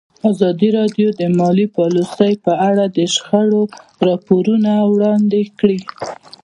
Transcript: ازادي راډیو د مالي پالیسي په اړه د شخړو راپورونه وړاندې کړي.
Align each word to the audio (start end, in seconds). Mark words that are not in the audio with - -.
ازادي 0.31 0.69
راډیو 0.77 1.07
د 1.19 1.21
مالي 1.39 1.67
پالیسي 1.77 2.33
په 2.45 2.53
اړه 2.69 2.83
د 2.97 2.99
شخړو 3.13 3.61
راپورونه 4.07 4.71
وړاندې 4.91 5.41
کړي. 5.59 5.79